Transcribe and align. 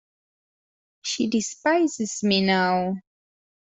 She 1.03 1.27
despises 1.29 2.23
me 2.23 2.41
now. 2.43 2.95